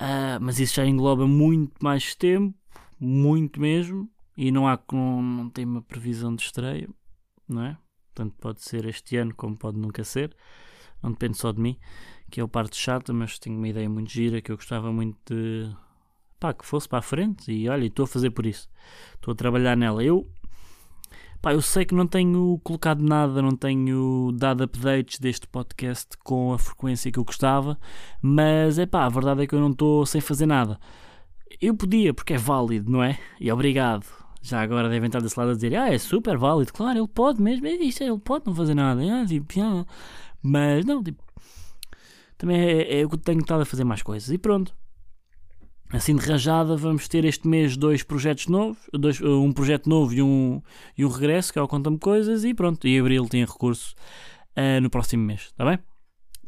Uh, 0.01 0.39
mas 0.41 0.61
isso 0.61 0.77
já 0.77 0.87
engloba 0.87 1.27
muito 1.27 1.75
mais 1.83 2.15
tempo, 2.15 2.57
muito 3.01 3.61
mesmo. 3.61 4.09
E 4.37 4.53
não 4.53 4.69
há 4.69 4.81
não, 4.93 5.23
não 5.23 5.51
tem 5.51 5.65
uma 5.65 5.83
previsão 5.83 6.35
de 6.35 6.43
estreia, 6.43 6.89
não 7.49 7.65
é? 7.65 7.79
Portanto, 8.15 8.35
pode 8.41 8.63
ser 8.63 8.87
este 8.87 9.17
ano, 9.17 9.35
como 9.35 9.57
pode 9.57 9.77
nunca 9.77 10.05
ser. 10.05 10.35
Não 11.03 11.11
depende 11.11 11.37
só 11.37 11.51
de 11.53 11.61
mim, 11.61 11.77
que 12.31 12.41
é 12.41 12.45
o 12.45 12.49
parte 12.49 12.77
chata, 12.77 13.13
mas 13.13 13.39
tenho 13.39 13.59
uma 13.59 13.69
ideia 13.69 13.91
muito 13.91 14.11
gira 14.11 14.41
que 14.41 14.53
eu 14.53 14.57
gostava 14.57 14.93
muito 14.93 15.19
de. 15.35 15.69
pá, 16.39 16.55
que 16.55 16.65
fosse 16.65 16.89
para 16.89 17.01
a 17.01 17.03
frente. 17.03 17.53
E 17.53 17.69
olha, 17.69 17.87
estou 17.87 18.05
a 18.05 18.07
fazer 18.07 18.31
por 18.31 18.47
isso. 18.47 18.69
Estou 19.15 19.33
a 19.33 19.35
trabalhar 19.35 19.77
nela. 19.77 20.03
Eu. 20.03 20.31
Pá, 21.43 21.53
eu 21.53 21.61
sei 21.61 21.85
que 21.85 21.95
não 21.95 22.07
tenho 22.07 22.59
colocado 22.65 23.03
nada, 23.03 23.43
não 23.43 23.55
tenho 23.55 24.33
dado 24.33 24.63
updates 24.65 25.19
deste 25.19 25.47
podcast 25.47 26.17
com 26.25 26.55
a 26.55 26.59
frequência 26.59 27.13
que 27.13 27.19
eu 27.19 27.25
gostava, 27.25 27.79
mas 28.23 28.79
é 28.79 28.87
pá, 28.87 29.05
a 29.05 29.11
verdade 29.11 29.43
é 29.43 29.47
que 29.47 29.55
eu 29.55 29.61
não 29.61 29.71
estou 29.71 30.07
sem 30.07 30.23
fazer 30.23 30.47
nada. 30.47 30.81
Eu 31.61 31.77
podia, 31.77 32.15
porque 32.15 32.33
é 32.35 32.39
válido, 32.39 32.91
não 32.91 33.03
é? 33.03 33.19
E 33.39 33.53
obrigado 33.53 34.24
já 34.45 34.61
agora 34.61 34.91
devem 34.91 35.07
estar 35.07 35.21
desse 35.21 35.39
lado 35.39 35.53
a 35.53 35.55
dizer, 35.55 35.75
ah, 35.75 35.93
é 35.93 35.99
super 35.99 36.37
válido, 36.37 36.73
claro, 36.73 36.99
ele 36.99 37.09
pode 37.09 37.41
mesmo, 37.41 37.67
é 37.67 37.73
isso, 37.73 38.03
ele 38.03 38.19
pode 38.19 38.47
não 38.47 38.55
fazer 38.55 38.75
nada, 38.75 39.01
ah, 39.03 39.25
tipo, 39.27 39.55
mas 40.43 40.85
não, 40.85 41.03
tipo, 41.03 41.25
também 42.37 42.61
é, 42.61 43.01
é 43.01 43.07
o 43.07 43.09
que 43.09 43.17
tenho 43.17 43.41
estado 43.41 43.63
a 43.63 43.67
fazer 43.67 43.85
mais 43.85 44.03
coisas 44.03 44.31
e 44.31 44.37
pronto. 44.37 44.77
Assim 45.91 46.17
de 46.17 46.27
rajada, 46.27 46.77
vamos 46.77 47.07
ter 47.07 47.25
este 47.25 47.47
mês 47.47 47.77
dois 47.77 48.03
projetos 48.03 48.49
novos, 48.49 48.79
dois, 48.93 49.21
um 49.21 49.53
projeto 49.53 49.89
novo 49.89 50.13
e 50.13 50.21
um, 50.21 50.61
e 50.99 51.05
um 51.05 51.09
regresso, 51.09 51.53
que 51.53 51.59
é 51.59 51.63
o 51.63 51.69
Conta-me 51.69 51.99
Coisas, 51.99 52.45
e 52.45 52.53
pronto. 52.53 52.89
E 52.89 52.99
Abril 52.99 53.29
tem 53.29 53.45
recurso 53.45 53.95
uh, 54.57 54.81
no 54.81 54.91
próximo 54.91 55.23
mês, 55.23 55.43
está 55.43 55.65
bem? 55.65 55.79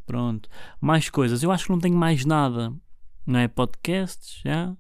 Pronto. 0.04 0.48
Mais 0.80 1.08
coisas. 1.10 1.42
Eu 1.42 1.52
acho 1.52 1.66
que 1.66 1.70
não 1.70 1.78
tenho 1.78 1.96
mais 1.96 2.24
nada. 2.24 2.72
Não 3.24 3.38
é? 3.38 3.46
Podcasts, 3.46 4.40
já. 4.44 4.70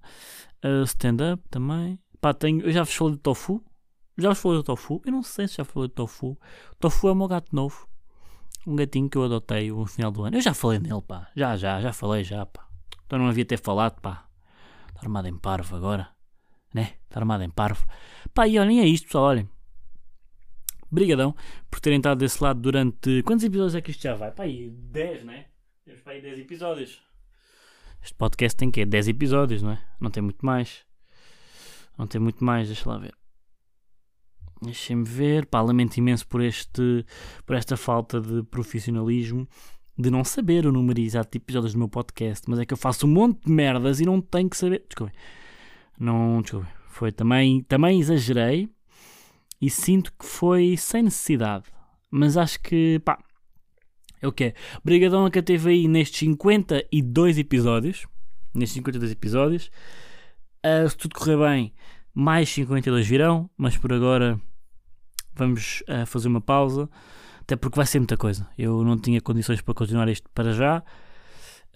Uh, 0.64 0.82
Stand-up 0.84 1.42
também. 1.48 1.98
Pá, 2.20 2.32
tenho, 2.34 2.62
eu 2.62 2.72
já 2.72 2.82
vos 2.82 2.94
falei 2.94 3.14
do 3.14 3.18
tofu. 3.18 3.64
Já 4.18 4.30
vos 4.30 4.38
falei 4.38 4.58
do 4.58 4.62
tofu. 4.62 5.02
Eu 5.04 5.12
não 5.12 5.22
sei 5.22 5.46
se 5.46 5.56
já 5.56 5.64
falei 5.64 5.88
do 5.88 5.94
tofu. 5.94 6.38
Tofu 6.78 7.08
é 7.08 7.12
o 7.12 7.14
meu 7.14 7.28
gato 7.28 7.54
novo. 7.54 7.88
Um 8.66 8.74
gatinho 8.74 9.08
que 9.08 9.16
eu 9.16 9.24
adotei 9.24 9.70
no 9.70 9.86
final 9.86 10.10
do 10.10 10.24
ano. 10.24 10.36
Eu 10.36 10.40
já 10.40 10.54
falei 10.54 10.78
nele, 10.78 11.02
pá. 11.02 11.28
Já, 11.36 11.56
já, 11.56 11.80
já 11.80 11.92
falei, 11.92 12.24
já, 12.24 12.44
pá. 12.46 12.66
Então 13.06 13.18
não 13.18 13.28
havia 13.28 13.44
ter 13.44 13.58
falado, 13.58 14.00
pá. 14.00 14.26
Está 14.88 15.02
armado 15.02 15.28
em 15.28 15.36
parvo 15.36 15.76
agora. 15.76 16.08
Né? 16.74 16.94
Está 17.04 17.20
armado 17.20 17.44
em 17.44 17.50
parvo. 17.50 17.86
Pá, 18.34 18.48
e 18.48 18.58
olhem, 18.58 18.80
é 18.80 18.86
isto, 18.86 19.04
pessoal, 19.04 19.24
olhem. 19.24 19.48
Brigadão 20.90 21.34
por 21.70 21.80
terem 21.80 21.98
estado 21.98 22.18
desse 22.18 22.42
lado 22.42 22.60
durante. 22.60 23.22
Quantos 23.22 23.44
episódios 23.44 23.74
é 23.74 23.80
que 23.80 23.90
isto 23.90 24.02
já 24.02 24.14
vai? 24.14 24.30
Pá, 24.30 24.44
aí 24.44 24.70
10, 24.70 25.24
né? 25.24 25.46
Temos 25.84 26.00
para 26.00 26.14
aí 26.14 26.22
10 26.22 26.38
episódios. 26.40 27.02
Este 28.02 28.14
podcast 28.14 28.56
tem 28.56 28.70
quê? 28.70 28.86
10 28.86 29.08
episódios, 29.08 29.62
não 29.62 29.72
é? 29.72 29.82
Não 30.00 30.10
tem 30.10 30.22
muito 30.22 30.44
mais. 30.44 30.85
Não 31.96 32.06
tem 32.06 32.20
muito 32.20 32.44
mais, 32.44 32.68
deixa 32.68 32.88
lá 32.88 32.98
ver. 32.98 33.14
Deixem-me 34.62 35.04
ver. 35.04 35.46
Pá, 35.46 35.60
lamento 35.60 35.96
imenso 35.96 36.26
por, 36.26 36.42
este, 36.42 37.04
por 37.44 37.56
esta 37.56 37.76
falta 37.76 38.20
de 38.20 38.42
profissionalismo 38.44 39.48
de 39.98 40.10
não 40.10 40.22
saber 40.22 40.66
o 40.66 40.72
número 40.72 41.00
exato 41.00 41.30
de 41.32 41.38
episódios 41.38 41.72
do 41.72 41.78
meu 41.78 41.88
podcast. 41.88 42.48
Mas 42.48 42.58
é 42.58 42.66
que 42.66 42.72
eu 42.72 42.78
faço 42.78 43.06
um 43.06 43.10
monte 43.10 43.46
de 43.46 43.52
merdas 43.52 44.00
e 44.00 44.04
não 44.04 44.20
tenho 44.20 44.48
que 44.48 44.56
saber. 44.56 44.84
Desculpem. 44.88 45.14
Não, 45.98 46.42
desculpem. 46.42 46.70
Foi 46.88 47.12
também, 47.12 47.62
também 47.62 48.00
exagerei 48.00 48.68
e 49.60 49.70
sinto 49.70 50.12
que 50.12 50.24
foi 50.24 50.76
sem 50.76 51.02
necessidade. 51.02 51.64
Mas 52.10 52.36
acho 52.36 52.60
que, 52.60 53.00
pá, 53.04 53.18
é 54.20 54.28
o 54.28 54.32
que 54.32 54.44
é. 54.44 54.54
Obrigadão 54.78 55.26
a 55.26 55.30
que 55.30 55.42
teve 55.42 55.70
aí 55.70 55.88
nestes 55.88 56.20
52 56.20 57.38
episódios. 57.38 58.06
Nestes 58.54 58.74
52 58.74 59.12
episódios. 59.12 59.70
Uh, 60.66 60.90
se 60.90 60.96
tudo 60.96 61.14
correr 61.14 61.36
bem, 61.36 61.72
mais 62.12 62.48
52 62.48 63.06
virão, 63.06 63.48
mas 63.56 63.76
por 63.76 63.92
agora 63.92 64.40
vamos 65.32 65.82
uh, 65.82 66.04
fazer 66.06 66.26
uma 66.26 66.40
pausa. 66.40 66.90
Até 67.42 67.54
porque 67.54 67.76
vai 67.76 67.86
ser 67.86 68.00
muita 68.00 68.16
coisa. 68.16 68.48
Eu 68.58 68.82
não 68.82 68.98
tinha 68.98 69.20
condições 69.20 69.60
para 69.60 69.74
continuar 69.74 70.08
isto 70.08 70.28
para 70.30 70.52
já. 70.52 70.82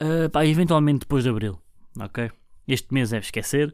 Uh, 0.01 0.29
pá, 0.29 0.45
eventualmente 0.45 1.01
depois 1.01 1.23
de 1.23 1.31
abril. 1.31 1.61
Ok? 2.01 2.33
Este 2.67 2.93
mês 2.93 3.11
deve 3.11 3.25
esquecer. 3.25 3.73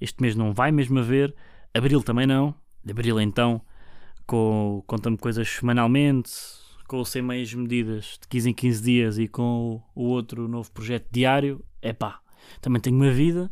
Este 0.00 0.22
mês 0.22 0.34
não 0.34 0.54
vai 0.54 0.72
mesmo 0.72 0.98
haver. 0.98 1.34
Abril 1.74 2.02
também 2.02 2.26
não. 2.26 2.54
De 2.82 2.92
abril 2.92 3.20
então, 3.20 3.60
com, 4.26 4.82
conta-me 4.86 5.18
coisas 5.18 5.46
semanalmente, 5.46 6.30
com 6.88 7.00
o 7.00 7.04
sem 7.04 7.20
meias 7.20 7.52
medidas 7.52 8.18
de 8.22 8.28
15 8.28 8.50
em 8.50 8.54
15 8.54 8.82
dias 8.82 9.18
e 9.18 9.28
com 9.28 9.82
o, 9.94 10.02
o 10.02 10.08
outro 10.08 10.48
novo 10.48 10.70
projeto 10.72 11.06
diário. 11.10 11.62
É 11.82 11.92
pá, 11.92 12.20
também 12.62 12.80
tenho 12.80 12.96
uma 12.96 13.10
vida. 13.10 13.50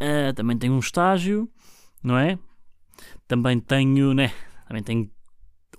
Uh, 0.00 0.32
também 0.34 0.56
tenho 0.56 0.72
um 0.72 0.78
estágio, 0.78 1.48
não 2.02 2.16
é? 2.16 2.38
Também 3.28 3.60
tenho, 3.60 4.14
né? 4.14 4.32
Também 4.66 4.82
tenho 4.82 5.10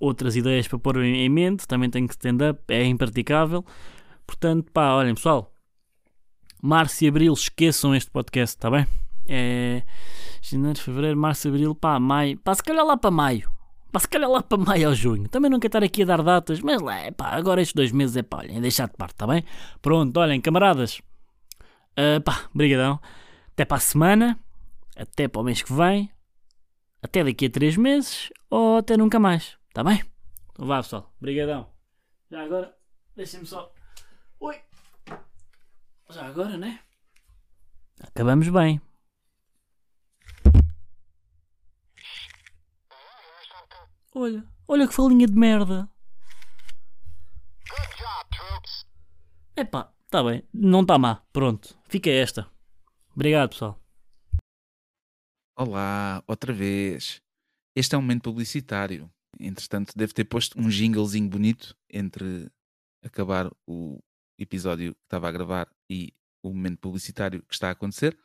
outras 0.00 0.36
ideias 0.36 0.68
para 0.68 0.78
pôr 0.78 1.02
em 1.02 1.28
mente, 1.28 1.66
também 1.66 1.90
tenho 1.90 2.06
stand-up, 2.06 2.62
é 2.68 2.84
impraticável. 2.84 3.64
Portanto, 4.26 4.70
pá, 4.72 4.94
olhem 4.94 5.14
pessoal, 5.14 5.52
março 6.62 7.04
e 7.04 7.08
abril, 7.08 7.32
esqueçam 7.32 7.94
este 7.94 8.10
podcast, 8.10 8.56
está 8.56 8.70
bem? 8.70 8.86
É 9.28 9.82
janeiro, 10.42 10.78
fevereiro, 10.78 11.16
março, 11.16 11.48
abril, 11.48 11.74
pá, 11.74 11.98
maio, 12.00 12.38
pá, 12.38 12.54
se 12.54 12.62
calhar 12.62 12.84
lá 12.84 12.96
para 12.96 13.10
maio. 13.10 13.50
Pá, 13.92 14.00
se 14.00 14.08
calhar 14.08 14.28
lá 14.28 14.42
para 14.42 14.58
maio 14.58 14.88
ou 14.88 14.94
junho. 14.94 15.28
Também 15.28 15.50
não 15.50 15.60
quero 15.60 15.68
estar 15.68 15.82
aqui 15.84 16.02
a 16.02 16.06
dar 16.06 16.22
datas, 16.22 16.60
mas 16.60 16.80
lá, 16.80 16.96
pá, 17.16 17.28
agora 17.28 17.60
estes 17.60 17.74
dois 17.74 17.92
meses 17.92 18.16
é 18.16 18.22
pá, 18.22 18.38
olhem, 18.38 18.56
é 18.56 18.60
deixar 18.60 18.88
de 18.88 18.96
parte, 18.96 19.12
está 19.12 19.26
bem? 19.26 19.44
Pronto, 19.80 20.18
olhem, 20.18 20.40
camaradas. 20.40 21.00
Uh, 21.92 22.20
pá, 22.24 22.44
brigadão. 22.54 22.98
Até 23.52 23.66
para 23.66 23.76
a 23.76 23.80
semana, 23.80 24.40
até 24.96 25.28
para 25.28 25.40
o 25.40 25.44
mês 25.44 25.60
que 25.62 25.72
vem, 25.72 26.10
até 27.02 27.22
daqui 27.22 27.46
a 27.46 27.50
três 27.50 27.76
meses 27.76 28.30
ou 28.48 28.78
até 28.78 28.96
nunca 28.96 29.20
mais, 29.20 29.58
está 29.68 29.84
bem? 29.84 30.02
Então 30.52 30.66
vá 30.66 30.82
pessoal, 30.82 31.12
brigadão. 31.20 31.70
Já 32.30 32.42
agora, 32.42 32.74
deixem-me 33.14 33.46
só... 33.46 33.70
Oi! 34.40 34.58
Já 36.08 36.26
agora, 36.26 36.56
né? 36.56 36.80
Acabamos 38.00 38.48
bem. 38.48 38.80
Olha, 44.14 44.44
olha 44.66 44.88
que 44.88 44.94
falinha 44.94 45.26
de 45.26 45.34
merda. 45.34 45.88
Epá, 49.54 49.92
tá 50.08 50.22
bem, 50.24 50.42
não 50.52 50.80
está 50.80 50.98
má. 50.98 51.22
Pronto, 51.32 51.78
fica 51.84 52.10
esta. 52.10 52.50
Obrigado, 53.14 53.50
pessoal. 53.50 53.78
Olá, 55.56 56.24
outra 56.26 56.52
vez. 56.52 57.20
Este 57.76 57.94
é 57.94 57.98
um 57.98 58.00
momento 58.00 58.22
publicitário. 58.22 59.10
Entretanto, 59.38 59.92
deve 59.96 60.14
ter 60.14 60.24
posto 60.24 60.58
um 60.58 60.70
jinglezinho 60.70 61.28
bonito 61.28 61.76
entre 61.90 62.50
acabar 63.04 63.50
o 63.66 63.98
episódio 64.38 64.94
que 64.94 65.00
estava 65.04 65.28
a 65.28 65.32
gravar 65.32 65.68
e 65.90 66.14
o 66.42 66.48
momento 66.50 66.78
publicitário 66.78 67.42
que 67.42 67.54
está 67.54 67.68
a 67.68 67.72
acontecer. 67.72 68.18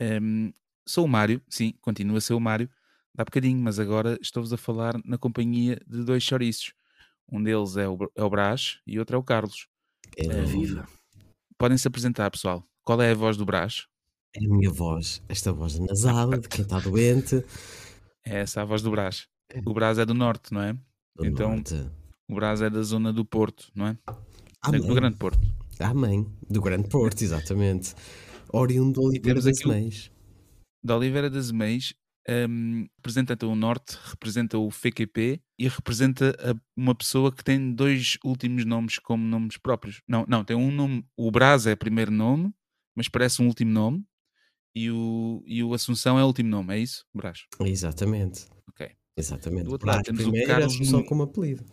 Um, 0.00 0.52
sou 0.86 1.04
o 1.04 1.08
Mário, 1.08 1.42
sim, 1.48 1.72
continua 1.80 2.18
a 2.18 2.20
ser 2.20 2.34
o 2.34 2.40
Mário, 2.40 2.70
dá 3.14 3.24
bocadinho, 3.24 3.60
mas 3.60 3.80
agora 3.80 4.16
estou-vos 4.20 4.52
a 4.52 4.56
falar 4.56 4.94
na 5.04 5.18
companhia 5.18 5.80
de 5.86 6.04
dois 6.04 6.22
chouriços. 6.22 6.72
Um 7.30 7.42
deles 7.42 7.76
é 7.76 7.88
o, 7.88 7.98
é 8.14 8.22
o 8.22 8.30
Brás 8.30 8.80
e 8.86 8.98
outro 8.98 9.16
é 9.16 9.18
o 9.18 9.24
Carlos. 9.24 9.66
É 10.16 10.42
viva. 10.42 10.86
Podem 11.58 11.78
se 11.78 11.88
apresentar, 11.88 12.30
pessoal. 12.30 12.64
Qual 12.84 13.00
é 13.02 13.10
a 13.10 13.14
voz 13.14 13.36
do 13.36 13.44
Brás? 13.44 13.88
É 14.36 14.44
a 14.44 14.48
minha 14.48 14.70
voz, 14.70 15.22
esta 15.28 15.52
voz 15.52 15.78
nasal 15.78 16.30
de 16.30 16.48
quem 16.48 16.62
está 16.62 16.78
doente. 16.80 17.44
É 18.26 18.38
essa 18.40 18.62
a 18.62 18.64
voz 18.64 18.80
do 18.80 18.90
Brás. 18.90 19.26
O 19.66 19.74
Brás 19.74 19.98
é 19.98 20.06
do 20.06 20.14
norte, 20.14 20.54
não 20.54 20.62
é? 20.62 20.72
Do 21.14 21.26
então, 21.26 21.50
norte. 21.56 21.74
o 22.26 22.34
Brás 22.34 22.62
é 22.62 22.70
da 22.70 22.80
zona 22.80 23.12
do 23.12 23.22
Porto, 23.22 23.70
não 23.74 23.86
é? 23.88 23.98
Amém. 24.62 24.80
Do 24.80 24.94
Grande 24.94 25.18
Porto. 25.18 25.38
Amém. 25.78 26.26
Do 26.48 26.62
Grande 26.62 26.88
Porto, 26.88 27.20
exatamente. 27.20 27.94
Oriundo 28.50 28.98
de 28.98 29.06
Oliveira 29.06 29.42
das 29.42 29.58
Meias. 29.62 30.10
Da 30.82 30.96
Oliveira 30.96 31.28
das 31.28 31.50
Meias, 31.50 31.92
hum, 32.48 32.86
representa 32.96 33.46
o 33.46 33.54
Norte, 33.54 33.98
representa 34.06 34.56
o 34.56 34.70
FQP 34.70 35.38
e 35.58 35.68
representa 35.68 36.30
a- 36.40 36.54
uma 36.74 36.94
pessoa 36.94 37.30
que 37.30 37.44
tem 37.44 37.74
dois 37.74 38.16
últimos 38.24 38.64
nomes 38.64 38.98
como 38.98 39.22
nomes 39.22 39.58
próprios. 39.58 40.00
Não, 40.08 40.24
não, 40.26 40.42
tem 40.42 40.56
um 40.56 40.70
nome. 40.72 41.04
O 41.14 41.30
Brás 41.30 41.66
é 41.66 41.76
primeiro 41.76 42.10
nome, 42.10 42.50
mas 42.96 43.06
parece 43.06 43.42
um 43.42 43.48
último 43.48 43.70
nome. 43.70 44.02
E 44.74 44.90
o, 44.90 45.42
e 45.46 45.62
o 45.62 45.72
Assunção 45.72 46.18
é 46.18 46.22
o 46.22 46.26
último 46.26 46.48
nome, 46.48 46.74
é 46.74 46.78
isso? 46.78 47.04
Brás. 47.14 47.46
Exatamente. 47.60 48.46
Ok. 48.68 48.90
Exatamente. 49.16 49.64
Do 49.64 49.72
outro 49.72 49.86
lado 49.86 50.02
Brás 50.02 50.18
temos 50.18 50.26
o 50.26 50.46
Carlos 50.46 50.80
Nuno. 50.80 51.04
como 51.06 51.22
apelido. 51.22 51.64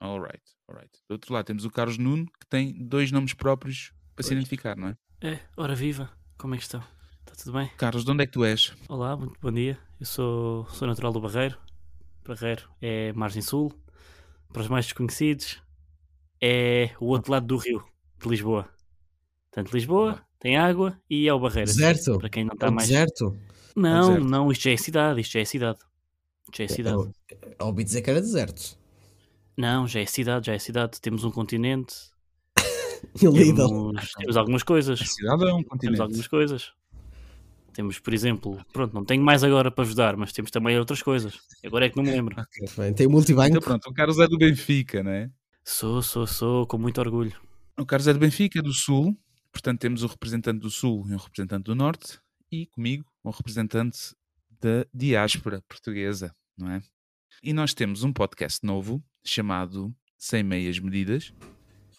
Alright, 0.00 0.42
alright. 0.68 0.90
Do 1.08 1.12
outro 1.12 1.32
lado 1.32 1.46
temos 1.46 1.64
o 1.64 1.70
Carlos 1.70 1.96
Nuno, 1.98 2.26
que 2.26 2.46
tem 2.48 2.72
dois 2.86 3.10
nomes 3.10 3.32
próprios 3.34 3.92
para 4.14 4.22
se 4.22 4.28
Pois. 4.28 4.32
identificar, 4.32 4.76
não 4.76 4.88
é? 4.88 4.96
É, 5.22 5.40
ora 5.56 5.74
viva, 5.74 6.10
como 6.38 6.54
é 6.54 6.58
que 6.58 6.62
estão? 6.64 6.82
Está 7.20 7.34
tudo 7.44 7.52
bem? 7.52 7.68
Carlos, 7.76 8.04
de 8.04 8.10
onde 8.10 8.22
é 8.24 8.26
que 8.26 8.32
tu 8.32 8.44
és? 8.44 8.74
Olá, 8.88 9.16
muito 9.16 9.38
bom 9.40 9.52
dia. 9.52 9.78
Eu 9.98 10.06
sou, 10.06 10.66
sou 10.70 10.86
natural 10.88 11.12
do 11.12 11.20
Barreiro. 11.20 11.58
Barreiro 12.26 12.68
é 12.80 13.12
margem 13.14 13.42
sul. 13.42 13.72
Para 14.52 14.62
os 14.62 14.68
mais 14.68 14.84
desconhecidos, 14.86 15.62
é 16.42 16.90
o 17.00 17.06
outro 17.06 17.30
lado 17.32 17.46
do 17.46 17.56
rio, 17.56 17.84
de 18.20 18.28
Lisboa. 18.28 18.68
Portanto, 19.50 19.72
Lisboa 19.72 20.12
Boa. 20.12 20.26
Tem 20.40 20.56
água 20.56 20.98
e 21.08 21.28
é 21.28 21.32
o 21.34 21.38
Barreiro. 21.38 21.66
Deserto? 21.70 22.18
Para 22.18 22.28
quem 22.28 22.44
não 22.44 22.52
É 22.52 22.54
está 22.54 22.68
o 22.68 22.72
mais. 22.72 22.88
deserto? 22.88 23.36
Não, 23.76 24.08
deserto. 24.08 24.24
não, 24.28 24.50
isto 24.50 24.62
já 24.64 24.70
é 24.72 24.76
cidade, 24.76 25.20
isto 25.20 25.32
já 25.32 25.40
é 25.40 25.44
cidade. 25.44 25.78
Isto 26.44 26.56
já 26.58 26.64
é 26.64 26.68
cidade. 26.68 26.96
Eu- 26.96 27.12
Ouvi 27.66 27.84
dizer 27.84 28.02
que 28.02 28.10
era 28.10 28.20
deserto. 28.20 28.76
Não, 29.56 29.86
já 29.86 30.00
é 30.00 30.06
cidade, 30.06 30.46
já 30.46 30.54
é 30.54 30.58
cidade. 30.58 31.00
Temos 31.00 31.22
um 31.22 31.30
continente, 31.30 31.94
Lidl. 33.22 33.66
temos, 33.92 34.12
temos 34.12 34.36
algumas 34.36 34.62
coisas. 34.62 35.00
A 35.00 35.04
cidade 35.04 35.42
é 35.44 35.46
um 35.46 35.56
Temos 35.58 35.68
continente. 35.68 36.00
algumas 36.00 36.26
coisas. 36.26 36.72
Temos, 37.72 37.98
por 38.00 38.12
exemplo, 38.12 38.58
pronto, 38.72 38.92
não 38.92 39.04
tenho 39.04 39.22
mais 39.22 39.44
agora 39.44 39.70
para 39.70 39.84
vos 39.84 39.94
dar, 39.94 40.16
mas 40.16 40.32
temos 40.32 40.50
também 40.50 40.76
outras 40.78 41.02
coisas. 41.02 41.38
Agora 41.64 41.86
é 41.86 41.88
que 41.90 41.96
não 41.96 42.02
me 42.02 42.10
lembro. 42.10 42.34
Bem, 42.76 42.92
Tem 42.92 43.06
multibanco. 43.06 43.50
Então 43.50 43.60
pronto, 43.62 43.88
o 43.88 43.94
Carlos 43.94 44.18
é 44.18 44.26
do 44.26 44.36
Benfica, 44.36 45.02
não 45.04 45.12
é? 45.12 45.30
Sou, 45.64 46.02
sou, 46.02 46.26
sou, 46.26 46.66
com 46.66 46.76
muito 46.78 46.98
orgulho. 47.00 47.32
O 47.78 47.86
Carlos 47.86 48.08
é 48.08 48.12
do 48.12 48.18
Benfica, 48.18 48.60
do 48.60 48.72
Sul. 48.72 49.16
Portanto, 49.52 49.80
temos 49.80 50.02
o 50.02 50.06
representante 50.06 50.60
do 50.60 50.70
Sul 50.70 51.06
e 51.08 51.12
um 51.12 51.16
representante 51.16 51.64
do 51.64 51.74
Norte. 51.74 52.20
E 52.50 52.66
comigo, 52.66 53.04
um 53.24 53.30
representante 53.30 54.14
da 54.60 54.84
diáspora 54.92 55.62
portuguesa, 55.68 56.34
não 56.56 56.70
é? 56.70 56.82
E 57.42 57.52
nós 57.52 57.72
temos 57.72 58.02
um 58.02 58.12
podcast 58.12 58.64
novo 58.64 59.02
chamado 59.24 59.94
Sem 60.18 60.42
Meias 60.42 60.78
Medidas, 60.78 61.32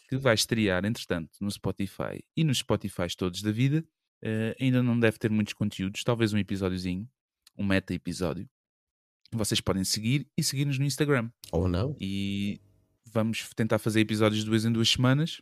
que 0.10 0.18
vai 0.18 0.36
estrear, 0.36 0.84
entretanto, 0.86 1.32
no 1.40 1.50
Spotify 1.50 2.24
e 2.36 2.44
nos 2.44 2.60
Spotifys 2.60 3.16
todos 3.16 3.42
da 3.42 3.52
vida. 3.52 3.84
Eh, 4.22 4.56
ainda 4.60 4.84
não 4.84 5.00
deve 5.00 5.18
ter 5.18 5.32
muitos 5.32 5.54
conteúdos, 5.54 6.04
talvez 6.04 6.32
um 6.34 6.38
episódiozinho, 6.38 7.10
um 7.58 7.64
meta-episódio. 7.66 8.48
Vocês 9.32 9.62
podem 9.62 9.84
seguir 9.84 10.28
e 10.38 10.44
seguir-nos 10.44 10.78
no 10.78 10.86
Instagram 10.86 11.32
Ou 11.52 11.68
não? 11.68 11.96
e 12.00 12.60
vamos 13.06 13.50
tentar 13.56 13.80
fazer 13.80 14.02
episódios 14.02 14.44
de 14.44 14.50
duas 14.50 14.66
em 14.66 14.72
duas 14.72 14.90
semanas, 14.90 15.42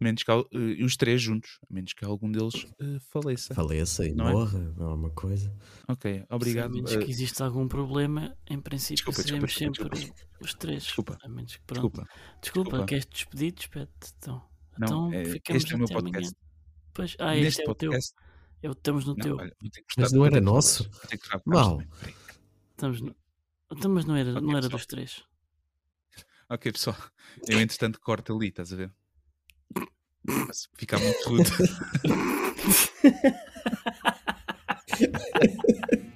menos 0.00 0.22
que 0.22 0.30
eh, 0.30 0.84
os 0.84 0.96
três 0.96 1.20
juntos, 1.20 1.58
a 1.68 1.72
menos 1.74 1.92
que 1.92 2.04
algum 2.04 2.30
deles 2.30 2.66
eh, 2.80 2.98
faleça. 3.10 3.54
Faleça 3.54 4.06
e 4.06 4.14
Não 4.14 4.28
é? 4.28 4.32
morra, 4.32 4.74
não 4.76 4.90
é 4.90 4.94
uma 4.94 5.10
coisa. 5.10 5.52
Ok, 5.88 6.24
obrigado. 6.30 6.72
Se 6.72 6.78
a 6.78 6.82
menos 6.82 6.92
eh, 6.92 6.98
que 7.04 7.10
existe 7.10 7.42
algum 7.42 7.66
problema, 7.68 8.36
em 8.48 8.60
princípio 8.60 8.96
Desculpa, 8.96 9.22
desculpa, 9.22 9.48
seremos 9.48 9.76
desculpa, 9.78 9.96
sempre 9.96 10.24
os 10.40 10.54
três. 10.54 10.82
Desculpa. 10.84 11.18
A 11.22 11.28
menos 11.28 11.56
que 11.56 11.62
pronto. 11.66 11.80
desculpa. 11.90 12.10
Desculpa, 12.42 12.70
desculpa. 12.70 12.86
queres 12.86 13.06
despedir? 13.06 13.52
Despede-te. 13.52 14.12
Então, 14.18 14.48
Não, 14.78 14.86
então 15.08 15.12
eh, 15.12 15.24
ficamos 15.24 15.62
este 15.62 15.72
é 15.72 15.76
o 15.76 15.78
meu 15.78 15.88
podcast. 15.88 16.16
amanhã. 16.16 16.30
Pois, 16.94 17.16
ah, 17.18 17.34
Neste 17.34 17.46
este 17.46 17.60
é 17.62 17.70
o 17.70 17.74
teu. 17.74 17.90
podcast, 17.90 18.14
Eu 18.62 18.72
estamos 18.72 19.04
no 19.04 19.14
Não, 19.14 19.22
teu. 19.24 19.36
olha, 19.36 19.56
Mas 19.96 20.12
não 20.12 20.26
era 20.26 20.40
nosso? 20.40 20.88
Mal. 21.44 21.80
Estamos 22.70 23.00
no... 23.00 23.14
Então, 23.70 23.90
mas 23.90 24.04
não 24.04 24.16
era, 24.16 24.30
Ok, 24.30 24.42
não 24.42 24.50
era 24.50 24.60
pessoal. 24.62 24.78
dos 24.78 24.86
três. 24.86 25.22
Ok, 26.50 26.72
pessoal. 26.72 26.96
Eu, 27.46 27.60
entretanto, 27.60 28.00
corto 28.00 28.34
ali, 28.34 28.48
estás 28.48 28.72
a 28.72 28.76
ver? 28.76 28.92
Mas 30.28 30.68
Fica 30.76 30.98
muito 30.98 31.28
rude. 31.28 31.50